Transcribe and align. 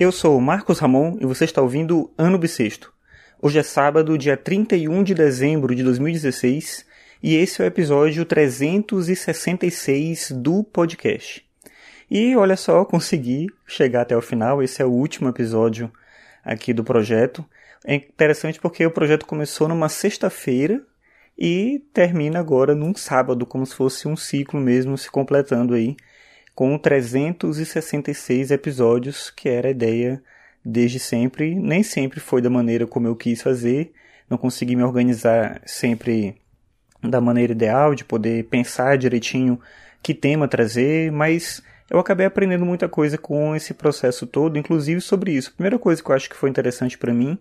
Eu 0.00 0.12
sou 0.12 0.40
Marcos 0.40 0.78
Ramon 0.78 1.18
e 1.20 1.26
você 1.26 1.44
está 1.44 1.60
ouvindo 1.60 2.08
Ano 2.16 2.38
Bissexto. 2.38 2.92
Hoje 3.42 3.58
é 3.58 3.64
sábado, 3.64 4.16
dia 4.16 4.36
31 4.36 5.02
de 5.02 5.12
dezembro 5.12 5.74
de 5.74 5.82
2016 5.82 6.86
e 7.20 7.34
esse 7.34 7.60
é 7.60 7.64
o 7.64 7.66
episódio 7.66 8.24
366 8.24 10.30
do 10.36 10.62
podcast. 10.62 11.44
E 12.08 12.36
olha 12.36 12.56
só, 12.56 12.84
consegui 12.84 13.48
chegar 13.66 14.02
até 14.02 14.16
o 14.16 14.22
final, 14.22 14.62
esse 14.62 14.80
é 14.80 14.84
o 14.84 14.92
último 14.92 15.30
episódio 15.30 15.90
aqui 16.44 16.72
do 16.72 16.84
projeto. 16.84 17.44
É 17.84 17.96
interessante 17.96 18.60
porque 18.60 18.86
o 18.86 18.92
projeto 18.92 19.26
começou 19.26 19.66
numa 19.66 19.88
sexta-feira 19.88 20.80
e 21.36 21.82
termina 21.92 22.38
agora 22.38 22.72
num 22.72 22.94
sábado, 22.94 23.44
como 23.44 23.66
se 23.66 23.74
fosse 23.74 24.06
um 24.06 24.14
ciclo 24.14 24.60
mesmo 24.60 24.96
se 24.96 25.10
completando 25.10 25.74
aí 25.74 25.96
com 26.58 26.76
366 26.76 28.50
episódios, 28.50 29.30
que 29.30 29.48
era 29.48 29.68
a 29.68 29.70
ideia 29.70 30.20
desde 30.64 30.98
sempre. 30.98 31.54
Nem 31.54 31.84
sempre 31.84 32.18
foi 32.18 32.42
da 32.42 32.50
maneira 32.50 32.84
como 32.84 33.06
eu 33.06 33.14
quis 33.14 33.40
fazer, 33.40 33.92
não 34.28 34.36
consegui 34.36 34.74
me 34.74 34.82
organizar 34.82 35.62
sempre 35.64 36.34
da 37.00 37.20
maneira 37.20 37.52
ideal, 37.52 37.94
de 37.94 38.04
poder 38.04 38.42
pensar 38.46 38.98
direitinho 38.98 39.60
que 40.02 40.12
tema 40.12 40.48
trazer, 40.48 41.12
mas 41.12 41.62
eu 41.88 42.00
acabei 42.00 42.26
aprendendo 42.26 42.66
muita 42.66 42.88
coisa 42.88 43.16
com 43.16 43.54
esse 43.54 43.72
processo 43.72 44.26
todo, 44.26 44.58
inclusive 44.58 45.00
sobre 45.00 45.30
isso. 45.30 45.50
A 45.50 45.54
primeira 45.54 45.78
coisa 45.78 46.02
que 46.02 46.10
eu 46.10 46.16
acho 46.16 46.28
que 46.28 46.34
foi 46.34 46.50
interessante 46.50 46.98
para 46.98 47.14
mim 47.14 47.38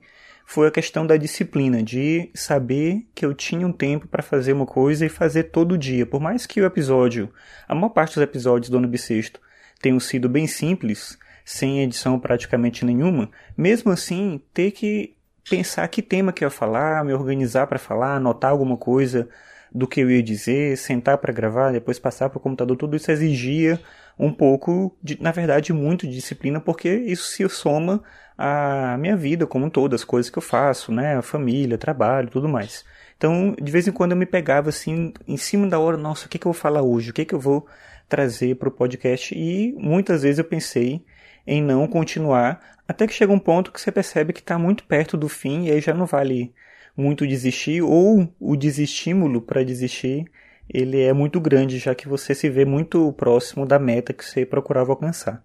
foi 0.49 0.65
a 0.65 0.71
questão 0.71 1.05
da 1.05 1.17
disciplina, 1.17 1.83
de 1.83 2.31
saber 2.33 3.05
que 3.13 3.25
eu 3.25 3.33
tinha 3.33 3.67
um 3.67 3.71
tempo 3.73 4.07
para 4.07 4.23
fazer 4.23 4.53
uma 4.53 4.65
coisa 4.65 5.05
e 5.05 5.09
fazer 5.09 5.43
todo 5.43 5.77
dia. 5.77 6.05
Por 6.05 6.21
mais 6.21 6.45
que 6.45 6.61
o 6.61 6.65
episódio, 6.65 7.29
a 7.67 7.75
maior 7.75 7.89
parte 7.89 8.15
dos 8.15 8.23
episódios 8.23 8.69
do 8.69 8.77
ano 8.77 8.87
bissexto 8.87 9.41
tenham 9.81 9.99
sido 9.99 10.29
bem 10.29 10.47
simples, 10.47 11.19
sem 11.43 11.83
edição 11.83 12.17
praticamente 12.17 12.85
nenhuma, 12.85 13.29
mesmo 13.57 13.91
assim, 13.91 14.41
ter 14.53 14.71
que 14.71 15.17
pensar 15.49 15.85
que 15.89 16.01
tema 16.01 16.31
que 16.31 16.45
eu 16.45 16.47
ia 16.47 16.49
falar, 16.49 17.03
me 17.03 17.11
organizar 17.13 17.67
para 17.67 17.77
falar, 17.77 18.15
anotar 18.15 18.51
alguma 18.51 18.77
coisa 18.77 19.27
do 19.73 19.87
que 19.87 20.01
eu 20.01 20.09
ia 20.09 20.23
dizer, 20.23 20.77
sentar 20.77 21.17
para 21.17 21.33
gravar, 21.33 21.71
depois 21.71 21.99
passar 21.99 22.29
para 22.29 22.37
o 22.37 22.41
computador, 22.41 22.77
tudo 22.77 22.95
isso 22.95 23.11
exigia 23.11 23.79
um 24.17 24.31
pouco, 24.31 24.95
de, 25.01 25.21
na 25.21 25.31
verdade, 25.31 25.71
muito 25.73 26.07
de 26.07 26.13
disciplina, 26.13 26.59
porque 26.59 26.89
isso 26.89 27.29
se 27.29 27.47
soma 27.49 28.03
à 28.37 28.97
minha 28.97 29.15
vida 29.15 29.45
como 29.45 29.65
um 29.65 29.69
todo, 29.69 29.95
as 29.95 30.03
coisas 30.03 30.29
que 30.29 30.37
eu 30.37 30.41
faço, 30.41 30.91
né, 30.91 31.17
a 31.17 31.21
família, 31.21 31.77
trabalho, 31.77 32.29
tudo 32.29 32.49
mais. 32.49 32.83
Então, 33.17 33.55
de 33.59 33.71
vez 33.71 33.87
em 33.87 33.91
quando 33.91 34.11
eu 34.11 34.17
me 34.17 34.25
pegava 34.25 34.69
assim, 34.69 35.13
em 35.27 35.37
cima 35.37 35.67
da 35.67 35.79
hora, 35.79 35.97
nossa, 35.97 36.27
o 36.27 36.29
que, 36.29 36.37
que 36.37 36.47
eu 36.47 36.51
vou 36.51 36.59
falar 36.59 36.81
hoje? 36.81 37.09
O 37.09 37.13
que, 37.13 37.25
que 37.25 37.33
eu 37.33 37.39
vou 37.39 37.67
trazer 38.07 38.55
para 38.55 38.69
o 38.69 38.71
podcast? 38.71 39.35
E 39.35 39.73
muitas 39.73 40.21
vezes 40.23 40.39
eu 40.39 40.45
pensei 40.45 41.03
em 41.45 41.61
não 41.61 41.87
continuar, 41.87 42.77
até 42.87 43.07
que 43.07 43.13
chega 43.13 43.31
um 43.33 43.39
ponto 43.39 43.71
que 43.71 43.81
você 43.81 43.91
percebe 43.91 44.33
que 44.33 44.39
está 44.39 44.59
muito 44.59 44.83
perto 44.83 45.17
do 45.17 45.27
fim 45.29 45.65
e 45.65 45.71
aí 45.71 45.81
já 45.81 45.93
não 45.93 46.05
vale 46.05 46.53
muito 46.97 47.27
desistir, 47.27 47.81
ou 47.81 48.27
o 48.39 48.55
desestímulo 48.57 49.41
para 49.41 49.63
desistir 49.63 50.25
ele 50.69 51.01
é 51.01 51.13
muito 51.13 51.39
grande, 51.39 51.79
já 51.79 51.95
que 51.95 52.09
você 52.09 52.35
se 52.35 52.49
vê 52.49 52.65
muito 52.65 53.13
próximo 53.13 53.65
da 53.65 53.79
meta 53.79 54.11
que 54.11 54.23
você 54.23 54.45
procurava 54.45 54.91
alcançar. 54.91 55.41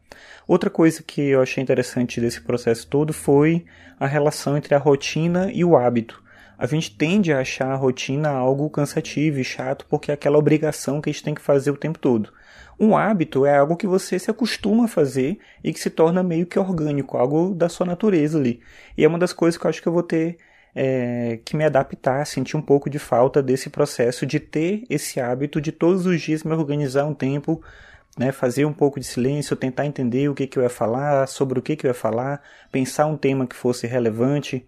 Outra 0.48 0.69
coisa 0.69 1.03
que 1.03 1.20
eu 1.20 1.41
achei 1.41 1.62
interessante 1.62 2.20
desse 2.20 2.41
processo 2.41 2.86
todo 2.89 3.12
foi 3.12 3.64
a 4.00 4.06
relação 4.06 4.56
entre 4.56 4.75
a 4.75 4.78
rotina 4.78 5.50
e 5.53 5.64
o 5.64 5.77
hábito. 5.77 6.22
A 6.59 6.67
gente 6.67 6.97
tende 6.97 7.33
a 7.33 7.41
achar 7.41 7.70
a 7.70 7.77
rotina 7.77 8.31
algo 8.31 8.69
cansativo 8.69 9.39
e 9.39 9.44
chato 9.44 9.87
porque 9.89 10.11
é 10.11 10.14
aquela 10.14 10.39
obrigação 10.39 11.00
que 11.00 11.09
a 11.09 11.12
gente 11.12 11.25
tem 11.25 11.34
que 11.34 11.41
fazer 11.41 11.70
o 11.70 11.77
tempo 11.77 11.98
todo. 11.98 12.33
Um 12.78 12.97
hábito 12.97 13.47
é 13.47 13.59
algo 13.59 13.77
que 13.77 13.87
você 13.87 14.19
se 14.19 14.31
acostuma 14.31 14.87
a 14.87 14.89
fazer 14.89 15.39
e 15.62 15.72
que 15.72 15.78
se 15.78 15.91
torna 15.91 16.22
meio 16.22 16.47
que 16.47 16.59
orgânico, 16.59 17.16
algo 17.16 17.55
da 17.55 17.69
sua 17.69 17.87
natureza 17.87 18.39
ali. 18.39 18.61
E 18.97 19.05
é 19.05 19.09
uma 19.09 19.19
das 19.19 19.33
coisas 19.33 19.56
que 19.56 19.66
eu 19.66 19.69
acho 19.69 19.81
que 19.81 19.87
eu 19.87 19.92
vou 19.92 20.03
ter 20.03 20.37
é, 20.75 21.39
que 21.45 21.56
me 21.56 21.65
adaptar, 21.65 22.27
sentir 22.27 22.56
um 22.56 22.62
pouco 22.62 22.89
de 22.89 22.98
falta 22.98 23.42
desse 23.42 23.69
processo 23.69 24.25
de 24.25 24.41
ter 24.41 24.84
esse 24.88 25.21
hábito 25.21 25.60
de 25.60 25.71
todos 25.71 26.06
os 26.06 26.21
dias 26.21 26.43
me 26.43 26.53
organizar 26.53 27.05
um 27.05 27.15
tempo, 27.15 27.62
né, 28.19 28.33
fazer 28.33 28.65
um 28.65 28.72
pouco 28.72 28.99
de 28.99 29.06
silêncio, 29.06 29.56
tentar 29.56 29.87
entender 29.87 30.28
o 30.28 30.34
que, 30.34 30.47
que 30.47 30.59
eu 30.59 30.62
ia 30.62 30.71
falar, 30.71 31.27
sobre 31.27 31.59
o 31.59 31.62
que, 31.62 31.77
que 31.77 31.87
eu 31.87 31.91
ia 31.91 31.94
falar, 31.94 32.43
pensar 32.71 33.06
um 33.06 33.16
tema 33.16 33.47
que 33.47 33.56
fosse 33.56 33.87
relevante, 33.87 34.66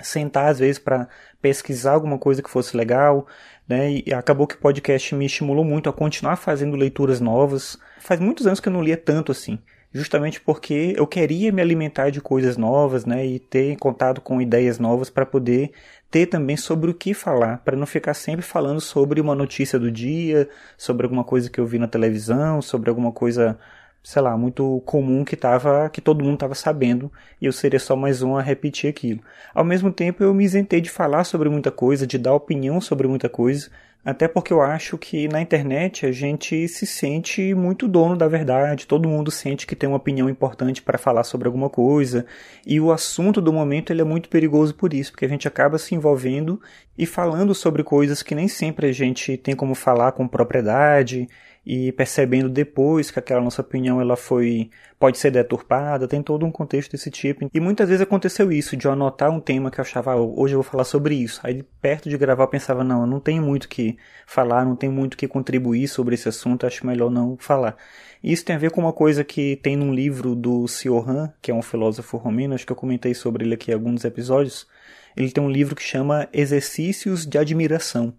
sentar 0.00 0.50
às 0.50 0.58
vezes 0.58 0.78
para 0.78 1.08
pesquisar 1.40 1.92
alguma 1.92 2.18
coisa 2.18 2.42
que 2.42 2.50
fosse 2.50 2.76
legal, 2.76 3.26
né? 3.68 4.02
E 4.04 4.12
acabou 4.12 4.46
que 4.46 4.56
o 4.56 4.58
podcast 4.58 5.14
me 5.14 5.26
estimulou 5.26 5.64
muito 5.64 5.88
a 5.88 5.92
continuar 5.92 6.36
fazendo 6.36 6.76
leituras 6.76 7.20
novas. 7.20 7.78
Faz 8.00 8.18
muitos 8.18 8.46
anos 8.46 8.58
que 8.58 8.68
eu 8.68 8.72
não 8.72 8.82
lia 8.82 8.96
tanto 8.96 9.30
assim 9.30 9.60
justamente 9.92 10.40
porque 10.40 10.94
eu 10.96 11.06
queria 11.06 11.52
me 11.52 11.60
alimentar 11.60 12.10
de 12.10 12.20
coisas 12.20 12.56
novas, 12.56 13.04
né, 13.04 13.26
e 13.26 13.38
ter 13.38 13.76
contato 13.76 14.20
com 14.20 14.40
ideias 14.40 14.78
novas 14.78 15.10
para 15.10 15.26
poder 15.26 15.72
ter 16.10 16.26
também 16.26 16.56
sobre 16.56 16.90
o 16.90 16.94
que 16.94 17.14
falar, 17.14 17.58
para 17.58 17.76
não 17.76 17.86
ficar 17.86 18.14
sempre 18.14 18.44
falando 18.44 18.80
sobre 18.80 19.20
uma 19.20 19.34
notícia 19.34 19.78
do 19.78 19.90
dia, 19.90 20.48
sobre 20.76 21.06
alguma 21.06 21.24
coisa 21.24 21.50
que 21.50 21.58
eu 21.58 21.66
vi 21.66 21.78
na 21.78 21.88
televisão, 21.88 22.60
sobre 22.60 22.90
alguma 22.90 23.12
coisa, 23.12 23.58
sei 24.02 24.20
lá, 24.20 24.36
muito 24.36 24.82
comum 24.84 25.24
que 25.24 25.36
tava, 25.36 25.88
que 25.88 26.00
todo 26.00 26.24
mundo 26.24 26.34
estava 26.34 26.54
sabendo, 26.54 27.10
e 27.40 27.46
eu 27.46 27.52
seria 27.52 27.78
só 27.78 27.94
mais 27.94 28.22
um 28.22 28.36
a 28.36 28.42
repetir 28.42 28.90
aquilo. 28.90 29.20
Ao 29.54 29.64
mesmo 29.64 29.92
tempo, 29.92 30.24
eu 30.24 30.34
me 30.34 30.44
isentei 30.44 30.80
de 30.80 30.90
falar 30.90 31.24
sobre 31.24 31.48
muita 31.48 31.70
coisa, 31.70 32.06
de 32.06 32.18
dar 32.18 32.34
opinião 32.34 32.80
sobre 32.80 33.06
muita 33.06 33.28
coisa, 33.28 33.70
até 34.04 34.26
porque 34.26 34.52
eu 34.52 34.60
acho 34.60 34.98
que 34.98 35.28
na 35.28 35.40
internet 35.40 36.04
a 36.04 36.10
gente 36.10 36.66
se 36.66 36.84
sente 36.84 37.54
muito 37.54 37.86
dono 37.86 38.16
da 38.16 38.26
verdade, 38.26 38.84
todo 38.84 39.08
mundo 39.08 39.30
sente 39.30 39.64
que 39.64 39.76
tem 39.76 39.88
uma 39.88 39.98
opinião 39.98 40.28
importante 40.28 40.82
para 40.82 40.98
falar 40.98 41.22
sobre 41.22 41.46
alguma 41.46 41.70
coisa, 41.70 42.26
e 42.66 42.80
o 42.80 42.90
assunto 42.90 43.40
do 43.40 43.52
momento 43.52 43.92
ele 43.92 44.00
é 44.00 44.04
muito 44.04 44.28
perigoso 44.28 44.74
por 44.74 44.92
isso, 44.92 45.12
porque 45.12 45.24
a 45.24 45.28
gente 45.28 45.46
acaba 45.46 45.78
se 45.78 45.94
envolvendo 45.94 46.60
e 46.98 47.06
falando 47.06 47.54
sobre 47.54 47.84
coisas 47.84 48.22
que 48.22 48.34
nem 48.34 48.48
sempre 48.48 48.88
a 48.88 48.92
gente 48.92 49.36
tem 49.36 49.54
como 49.54 49.76
falar 49.76 50.10
com 50.10 50.26
propriedade, 50.26 51.28
e 51.64 51.92
percebendo 51.92 52.48
depois 52.48 53.10
que 53.10 53.18
aquela 53.18 53.40
nossa 53.40 53.62
opinião 53.62 54.00
ela 54.00 54.16
foi 54.16 54.70
pode 54.98 55.18
ser 55.18 55.30
deturpada, 55.32 56.06
tem 56.06 56.22
todo 56.22 56.46
um 56.46 56.50
contexto 56.50 56.92
desse 56.92 57.10
tipo. 57.10 57.50
E 57.52 57.60
muitas 57.60 57.88
vezes 57.88 58.02
aconteceu 58.02 58.52
isso, 58.52 58.76
de 58.76 58.86
eu 58.86 58.92
anotar 58.92 59.30
um 59.30 59.40
tema 59.40 59.70
que 59.70 59.80
eu 59.80 59.82
achava, 59.82 60.12
ah, 60.12 60.16
hoje 60.16 60.54
eu 60.54 60.62
vou 60.62 60.70
falar 60.70 60.84
sobre 60.84 61.14
isso. 61.14 61.40
Aí 61.42 61.64
perto 61.80 62.08
de 62.08 62.16
gravar 62.16 62.44
eu 62.44 62.48
pensava, 62.48 62.84
não, 62.84 63.00
eu 63.00 63.06
não 63.06 63.18
tenho 63.18 63.42
muito 63.42 63.68
que 63.68 63.96
falar, 64.26 64.64
não 64.64 64.76
tenho 64.76 64.92
muito 64.92 65.16
que 65.16 65.26
contribuir 65.26 65.88
sobre 65.88 66.14
esse 66.14 66.28
assunto, 66.28 66.66
acho 66.66 66.86
melhor 66.86 67.10
não 67.10 67.36
falar. 67.36 67.76
E 68.22 68.32
isso 68.32 68.44
tem 68.44 68.54
a 68.54 68.58
ver 68.58 68.70
com 68.70 68.80
uma 68.80 68.92
coisa 68.92 69.24
que 69.24 69.56
tem 69.56 69.76
num 69.76 69.92
livro 69.92 70.36
do 70.36 70.68
Siohan, 70.68 71.32
que 71.40 71.50
é 71.50 71.54
um 71.54 71.62
filósofo 71.62 72.16
romeno, 72.16 72.54
acho 72.54 72.64
que 72.66 72.72
eu 72.72 72.76
comentei 72.76 73.14
sobre 73.14 73.44
ele 73.44 73.54
aqui 73.54 73.72
em 73.72 73.74
alguns 73.74 74.04
episódios. 74.04 74.68
Ele 75.16 75.30
tem 75.30 75.42
um 75.42 75.50
livro 75.50 75.74
que 75.74 75.82
chama 75.82 76.28
Exercícios 76.32 77.26
de 77.26 77.38
Admiração 77.38 78.14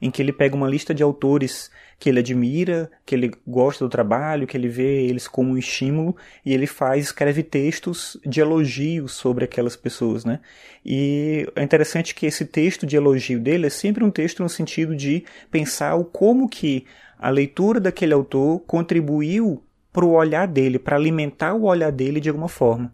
em 0.00 0.10
que 0.10 0.20
ele 0.20 0.32
pega 0.32 0.54
uma 0.54 0.68
lista 0.68 0.94
de 0.94 1.02
autores 1.02 1.70
que 1.98 2.08
ele 2.08 2.18
admira, 2.18 2.90
que 3.06 3.14
ele 3.14 3.32
gosta 3.46 3.84
do 3.84 3.88
trabalho, 3.88 4.46
que 4.46 4.56
ele 4.56 4.68
vê 4.68 5.06
eles 5.06 5.28
como 5.28 5.52
um 5.52 5.58
estímulo, 5.58 6.16
e 6.44 6.52
ele 6.52 6.66
faz, 6.66 7.04
escreve 7.04 7.42
textos 7.42 8.18
de 8.26 8.40
elogio 8.40 9.08
sobre 9.08 9.44
aquelas 9.44 9.76
pessoas, 9.76 10.24
né? 10.24 10.40
E 10.84 11.46
é 11.54 11.62
interessante 11.62 12.14
que 12.14 12.26
esse 12.26 12.44
texto 12.44 12.86
de 12.86 12.96
elogio 12.96 13.40
dele 13.40 13.66
é 13.66 13.70
sempre 13.70 14.04
um 14.04 14.10
texto 14.10 14.42
no 14.42 14.48
sentido 14.48 14.94
de 14.94 15.24
pensar 15.50 15.94
o 15.94 16.04
como 16.04 16.48
que 16.48 16.84
a 17.18 17.30
leitura 17.30 17.80
daquele 17.80 18.12
autor 18.12 18.60
contribuiu 18.66 19.62
para 19.92 20.04
o 20.04 20.12
olhar 20.12 20.46
dele, 20.46 20.78
para 20.78 20.96
alimentar 20.96 21.54
o 21.54 21.64
olhar 21.64 21.92
dele 21.92 22.20
de 22.20 22.28
alguma 22.28 22.48
forma 22.48 22.92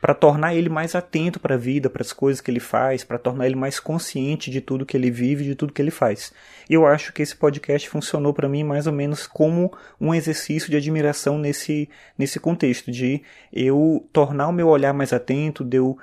para 0.00 0.14
tornar 0.14 0.54
ele 0.54 0.68
mais 0.68 0.94
atento 0.94 1.40
para 1.40 1.56
a 1.56 1.58
vida, 1.58 1.90
para 1.90 2.02
as 2.02 2.12
coisas 2.12 2.40
que 2.40 2.50
ele 2.50 2.60
faz, 2.60 3.02
para 3.02 3.18
tornar 3.18 3.46
ele 3.46 3.56
mais 3.56 3.80
consciente 3.80 4.50
de 4.50 4.60
tudo 4.60 4.86
que 4.86 4.96
ele 4.96 5.10
vive, 5.10 5.44
de 5.44 5.54
tudo 5.54 5.72
que 5.72 5.82
ele 5.82 5.90
faz. 5.90 6.32
Eu 6.70 6.86
acho 6.86 7.12
que 7.12 7.22
esse 7.22 7.34
podcast 7.34 7.88
funcionou 7.88 8.32
para 8.32 8.48
mim 8.48 8.62
mais 8.62 8.86
ou 8.86 8.92
menos 8.92 9.26
como 9.26 9.72
um 10.00 10.14
exercício 10.14 10.70
de 10.70 10.76
admiração 10.76 11.36
nesse 11.38 11.88
nesse 12.16 12.38
contexto 12.38 12.92
de 12.92 13.22
eu 13.52 14.08
tornar 14.12 14.48
o 14.48 14.52
meu 14.52 14.68
olhar 14.68 14.92
mais 14.94 15.12
atento, 15.12 15.64
de 15.64 15.78
eu 15.78 15.98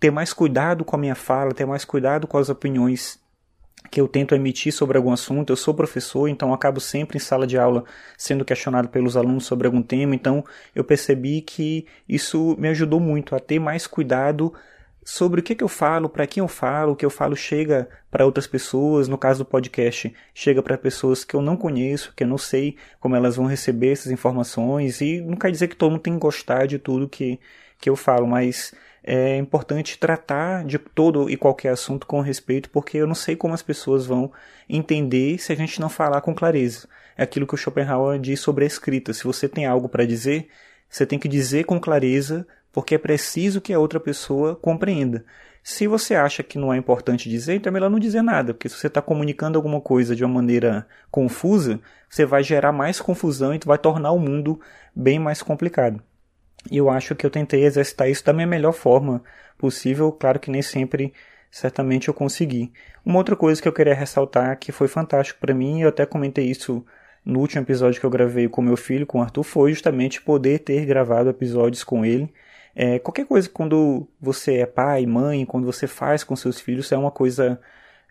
ter 0.00 0.10
mais 0.10 0.32
cuidado 0.32 0.84
com 0.84 0.96
a 0.96 0.98
minha 0.98 1.14
fala, 1.14 1.54
ter 1.54 1.66
mais 1.66 1.84
cuidado 1.84 2.26
com 2.26 2.38
as 2.38 2.48
opiniões 2.48 3.21
que 3.90 4.00
eu 4.00 4.08
tento 4.08 4.34
emitir 4.34 4.72
sobre 4.72 4.96
algum 4.96 5.12
assunto. 5.12 5.50
Eu 5.50 5.56
sou 5.56 5.74
professor, 5.74 6.28
então 6.28 6.52
acabo 6.52 6.80
sempre 6.80 7.16
em 7.16 7.20
sala 7.20 7.46
de 7.46 7.58
aula 7.58 7.84
sendo 8.16 8.44
questionado 8.44 8.88
pelos 8.88 9.16
alunos 9.16 9.44
sobre 9.44 9.66
algum 9.66 9.82
tema. 9.82 10.14
Então 10.14 10.44
eu 10.74 10.84
percebi 10.84 11.40
que 11.40 11.86
isso 12.08 12.56
me 12.58 12.68
ajudou 12.68 13.00
muito 13.00 13.34
a 13.34 13.40
ter 13.40 13.58
mais 13.58 13.86
cuidado 13.86 14.52
sobre 15.04 15.40
o 15.40 15.42
que, 15.42 15.54
que 15.54 15.64
eu 15.64 15.68
falo, 15.68 16.08
para 16.08 16.26
quem 16.26 16.40
eu 16.40 16.48
falo, 16.48 16.92
o 16.92 16.96
que 16.96 17.04
eu 17.04 17.10
falo 17.10 17.34
chega 17.34 17.88
para 18.10 18.24
outras 18.24 18.46
pessoas. 18.46 19.08
No 19.08 19.18
caso 19.18 19.40
do 19.40 19.44
podcast, 19.44 20.14
chega 20.32 20.62
para 20.62 20.78
pessoas 20.78 21.24
que 21.24 21.34
eu 21.34 21.42
não 21.42 21.56
conheço, 21.56 22.12
que 22.16 22.24
eu 22.24 22.28
não 22.28 22.38
sei 22.38 22.76
como 23.00 23.16
elas 23.16 23.36
vão 23.36 23.46
receber 23.46 23.92
essas 23.92 24.12
informações. 24.12 25.00
E 25.00 25.20
não 25.20 25.36
quer 25.36 25.50
dizer 25.50 25.68
que 25.68 25.76
todo 25.76 25.90
mundo 25.90 26.02
tem 26.02 26.14
que 26.14 26.20
gostar 26.20 26.66
de 26.66 26.78
tudo 26.78 27.08
que, 27.08 27.38
que 27.78 27.90
eu 27.90 27.96
falo, 27.96 28.26
mas 28.26 28.72
é 29.04 29.36
importante 29.36 29.98
tratar 29.98 30.64
de 30.64 30.78
todo 30.78 31.28
e 31.28 31.36
qualquer 31.36 31.70
assunto 31.70 32.06
com 32.06 32.20
respeito, 32.20 32.70
porque 32.70 32.98
eu 32.98 33.06
não 33.06 33.14
sei 33.14 33.34
como 33.34 33.54
as 33.54 33.62
pessoas 33.62 34.06
vão 34.06 34.32
entender 34.68 35.38
se 35.38 35.52
a 35.52 35.56
gente 35.56 35.80
não 35.80 35.88
falar 35.88 36.20
com 36.20 36.34
clareza. 36.34 36.88
É 37.16 37.22
aquilo 37.24 37.46
que 37.46 37.54
o 37.54 37.58
Schopenhauer 37.58 38.18
diz 38.18 38.40
sobre 38.40 38.64
a 38.64 38.66
escrita. 38.66 39.12
Se 39.12 39.24
você 39.24 39.48
tem 39.48 39.66
algo 39.66 39.88
para 39.88 40.06
dizer, 40.06 40.48
você 40.88 41.04
tem 41.04 41.18
que 41.18 41.28
dizer 41.28 41.64
com 41.64 41.80
clareza 41.80 42.46
porque 42.72 42.94
é 42.94 42.98
preciso 42.98 43.60
que 43.60 43.72
a 43.72 43.78
outra 43.78 44.00
pessoa 44.00 44.56
compreenda. 44.56 45.24
Se 45.62 45.86
você 45.86 46.14
acha 46.14 46.42
que 46.42 46.58
não 46.58 46.72
é 46.72 46.76
importante 46.76 47.28
dizer, 47.28 47.54
então 47.54 47.70
é 47.70 47.72
melhor 47.72 47.90
não 47.90 47.98
dizer 47.98 48.22
nada, 48.22 48.52
porque 48.52 48.68
se 48.68 48.76
você 48.76 48.88
está 48.88 49.00
comunicando 49.00 49.56
alguma 49.58 49.80
coisa 49.80 50.16
de 50.16 50.24
uma 50.24 50.34
maneira 50.34 50.86
confusa, 51.10 51.80
você 52.08 52.24
vai 52.24 52.42
gerar 52.42 52.72
mais 52.72 53.00
confusão 53.00 53.54
e 53.54 53.60
vai 53.64 53.78
tornar 53.78 54.10
o 54.10 54.18
mundo 54.18 54.60
bem 54.94 55.18
mais 55.18 55.42
complicado. 55.42 56.02
E 56.70 56.76
eu 56.76 56.88
acho 56.90 57.14
que 57.14 57.26
eu 57.26 57.30
tentei 57.30 57.64
exercitar 57.64 58.08
isso 58.08 58.24
da 58.24 58.32
minha 58.32 58.46
melhor 58.46 58.72
forma 58.72 59.22
possível, 59.58 60.10
claro 60.12 60.40
que 60.40 60.50
nem 60.50 60.62
sempre 60.62 61.12
certamente 61.50 62.08
eu 62.08 62.14
consegui. 62.14 62.72
Uma 63.04 63.18
outra 63.18 63.36
coisa 63.36 63.60
que 63.60 63.68
eu 63.68 63.72
queria 63.72 63.94
ressaltar 63.94 64.58
que 64.58 64.72
foi 64.72 64.88
fantástico 64.88 65.40
para 65.40 65.54
mim, 65.54 65.82
eu 65.82 65.88
até 65.88 66.06
comentei 66.06 66.46
isso 66.46 66.84
no 67.24 67.40
último 67.40 67.62
episódio 67.62 68.00
que 68.00 68.06
eu 68.06 68.10
gravei 68.10 68.48
com 68.48 68.62
meu 68.62 68.76
filho, 68.76 69.06
com 69.06 69.18
o 69.18 69.22
Arthur, 69.22 69.42
foi 69.42 69.72
justamente 69.72 70.20
poder 70.22 70.60
ter 70.60 70.84
gravado 70.86 71.30
episódios 71.30 71.84
com 71.84 72.04
ele. 72.04 72.32
É, 72.74 72.98
qualquer 72.98 73.26
coisa 73.26 73.48
quando 73.48 74.08
você 74.20 74.58
é 74.58 74.66
pai, 74.66 75.04
mãe, 75.06 75.44
quando 75.44 75.64
você 75.64 75.86
faz 75.86 76.24
com 76.24 76.34
seus 76.34 76.58
filhos, 76.60 76.90
é 76.90 76.96
uma 76.96 77.10
coisa 77.10 77.60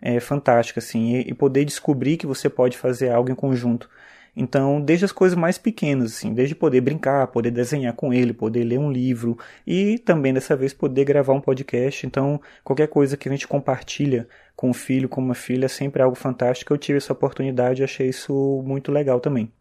é, 0.00 0.20
fantástica, 0.20 0.78
assim, 0.78 1.16
e, 1.16 1.30
e 1.30 1.34
poder 1.34 1.64
descobrir 1.64 2.16
que 2.16 2.26
você 2.26 2.48
pode 2.48 2.78
fazer 2.78 3.10
algo 3.10 3.30
em 3.30 3.34
conjunto. 3.34 3.90
Então, 4.34 4.80
desde 4.80 5.04
as 5.04 5.12
coisas 5.12 5.36
mais 5.36 5.58
pequenas, 5.58 6.12
assim, 6.12 6.32
desde 6.32 6.54
poder 6.54 6.80
brincar, 6.80 7.26
poder 7.26 7.50
desenhar 7.50 7.92
com 7.92 8.14
ele, 8.14 8.32
poder 8.32 8.64
ler 8.64 8.78
um 8.78 8.90
livro 8.90 9.38
e 9.66 9.98
também 9.98 10.32
dessa 10.32 10.56
vez 10.56 10.72
poder 10.72 11.04
gravar 11.04 11.34
um 11.34 11.40
podcast. 11.40 12.06
Então, 12.06 12.40
qualquer 12.64 12.88
coisa 12.88 13.16
que 13.16 13.28
a 13.28 13.32
gente 13.32 13.46
compartilha 13.46 14.26
com 14.56 14.70
o 14.70 14.74
filho, 14.74 15.08
com 15.08 15.20
uma 15.20 15.34
filha, 15.34 15.66
é 15.66 15.68
sempre 15.68 16.02
algo 16.02 16.16
fantástico. 16.16 16.72
Eu 16.72 16.78
tive 16.78 16.96
essa 16.96 17.12
oportunidade 17.12 17.82
e 17.82 17.84
achei 17.84 18.08
isso 18.08 18.62
muito 18.64 18.90
legal 18.90 19.20
também. 19.20 19.52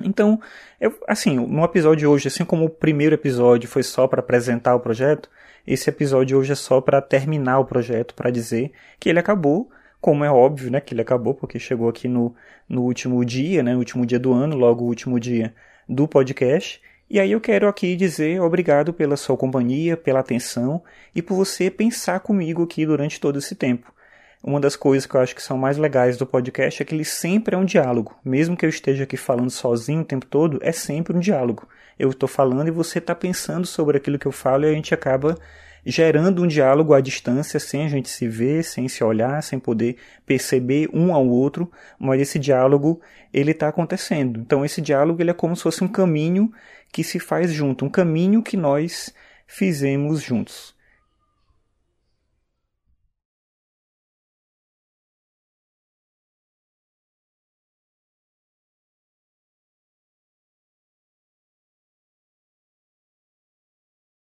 Então, 0.00 0.40
eu, 0.78 0.94
assim, 1.08 1.36
no 1.36 1.64
episódio 1.64 2.00
de 2.00 2.06
hoje, 2.06 2.28
assim 2.28 2.44
como 2.44 2.66
o 2.66 2.70
primeiro 2.70 3.14
episódio 3.14 3.68
foi 3.68 3.82
só 3.82 4.06
para 4.06 4.20
apresentar 4.20 4.74
o 4.74 4.80
projeto, 4.80 5.28
esse 5.66 5.88
episódio 5.88 6.38
hoje 6.38 6.52
é 6.52 6.56
só 6.56 6.80
para 6.80 7.00
terminar 7.00 7.60
o 7.60 7.64
projeto, 7.64 8.14
para 8.14 8.30
dizer 8.30 8.72
que 8.98 9.08
ele 9.08 9.18
acabou 9.18 9.70
como 10.02 10.24
é 10.24 10.30
óbvio, 10.30 10.68
né, 10.68 10.80
que 10.80 10.92
ele 10.92 11.00
acabou, 11.00 11.32
porque 11.32 11.60
chegou 11.60 11.88
aqui 11.88 12.08
no, 12.08 12.34
no 12.68 12.82
último 12.82 13.24
dia, 13.24 13.62
né, 13.62 13.72
no 13.72 13.78
último 13.78 14.04
dia 14.04 14.18
do 14.18 14.32
ano, 14.32 14.56
logo 14.56 14.84
o 14.84 14.88
último 14.88 15.18
dia 15.20 15.54
do 15.88 16.08
podcast. 16.08 16.82
E 17.08 17.20
aí 17.20 17.30
eu 17.30 17.40
quero 17.40 17.68
aqui 17.68 17.94
dizer 17.94 18.40
obrigado 18.40 18.92
pela 18.92 19.16
sua 19.16 19.36
companhia, 19.36 19.96
pela 19.96 20.18
atenção 20.18 20.82
e 21.14 21.22
por 21.22 21.36
você 21.36 21.70
pensar 21.70 22.18
comigo 22.18 22.64
aqui 22.64 22.84
durante 22.84 23.20
todo 23.20 23.38
esse 23.38 23.54
tempo. 23.54 23.94
Uma 24.42 24.58
das 24.58 24.74
coisas 24.74 25.06
que 25.06 25.14
eu 25.14 25.20
acho 25.20 25.36
que 25.36 25.42
são 25.42 25.56
mais 25.56 25.78
legais 25.78 26.16
do 26.16 26.26
podcast 26.26 26.82
é 26.82 26.84
que 26.84 26.92
ele 26.92 27.04
sempre 27.04 27.54
é 27.54 27.58
um 27.58 27.64
diálogo. 27.64 28.18
Mesmo 28.24 28.56
que 28.56 28.64
eu 28.66 28.70
esteja 28.70 29.04
aqui 29.04 29.16
falando 29.16 29.50
sozinho 29.50 30.00
o 30.00 30.04
tempo 30.04 30.26
todo, 30.26 30.58
é 30.62 30.72
sempre 30.72 31.16
um 31.16 31.20
diálogo. 31.20 31.68
Eu 31.96 32.10
estou 32.10 32.28
falando 32.28 32.66
e 32.66 32.72
você 32.72 32.98
está 32.98 33.14
pensando 33.14 33.68
sobre 33.68 33.98
aquilo 33.98 34.18
que 34.18 34.26
eu 34.26 34.32
falo 34.32 34.64
e 34.64 34.68
a 34.68 34.72
gente 34.72 34.92
acaba 34.92 35.38
gerando 35.84 36.42
um 36.42 36.46
diálogo 36.46 36.94
à 36.94 37.00
distância, 37.00 37.58
sem 37.58 37.84
a 37.84 37.88
gente 37.88 38.08
se 38.08 38.28
ver, 38.28 38.64
sem 38.64 38.88
se 38.88 39.02
olhar, 39.02 39.42
sem 39.42 39.58
poder 39.58 39.96
perceber 40.24 40.88
um 40.92 41.12
ao 41.12 41.26
outro, 41.26 41.70
mas 41.98 42.20
esse 42.20 42.38
diálogo 42.38 43.00
ele 43.32 43.50
está 43.50 43.68
acontecendo. 43.68 44.40
Então 44.40 44.64
esse 44.64 44.80
diálogo 44.80 45.20
ele 45.20 45.30
é 45.30 45.34
como 45.34 45.56
se 45.56 45.62
fosse 45.62 45.82
um 45.82 45.88
caminho 45.88 46.52
que 46.92 47.02
se 47.02 47.18
faz 47.18 47.52
junto, 47.52 47.84
um 47.84 47.90
caminho 47.90 48.42
que 48.42 48.56
nós 48.56 49.12
fizemos 49.46 50.20
juntos. 50.20 50.74